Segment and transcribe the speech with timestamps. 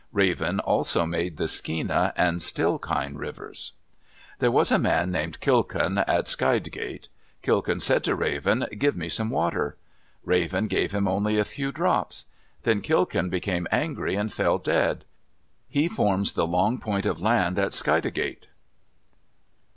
[0.11, 3.73] Raven also made the Skeena and Stikine rivers.
[4.39, 7.07] There was a man named Kilkun at Skidegate.
[7.43, 9.77] Kilkun said to Raven, "Give me some water!"
[10.23, 12.25] Raven gave him only a few drops.
[12.63, 15.05] Then Kilkun became angry and fell dead.
[15.69, 18.47] He forms the long point of land at Skidegate.